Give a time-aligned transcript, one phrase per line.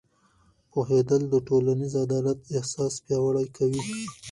[0.71, 3.81] پوهېدل د ټولنیز عدالت احساس پیاوړی کوي.